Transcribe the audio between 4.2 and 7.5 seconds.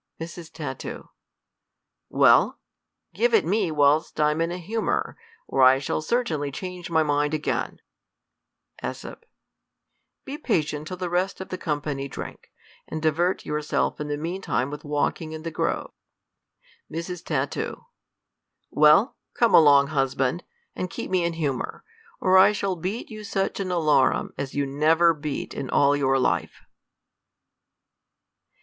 am in humour, or I shall certainly change my mind